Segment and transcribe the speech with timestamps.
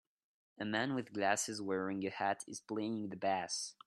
[0.59, 3.75] A man with glasses wearing a hat is playing the bass